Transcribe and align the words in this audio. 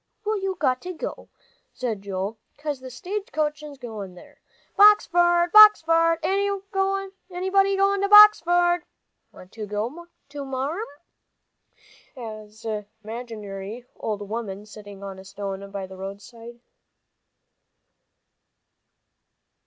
"Well, 0.25 0.41
you've 0.41 0.57
got 0.57 0.81
to," 0.81 1.29
said 1.75 2.01
Joel, 2.01 2.39
"'cause 2.57 2.79
the 2.79 2.89
stage 2.89 3.29
is 3.61 3.77
goin' 3.77 4.15
there. 4.15 4.41
Boxford 4.75 5.51
Boxford! 5.51 6.17
Anybody 6.23 7.77
goin' 7.77 8.01
to 8.01 8.09
Boxford? 8.09 8.81
Want 9.31 9.51
to 9.51 9.67
go, 9.67 10.07
Marm?" 10.43 10.87
an 12.15 12.85
imaginary 13.03 13.85
old 13.95 14.27
woman 14.27 14.65
sitting 14.65 15.03
on 15.03 15.19
a 15.19 15.23
stone 15.23 15.69
by 15.69 15.85
the 15.85 15.97
roadside. 15.97 16.59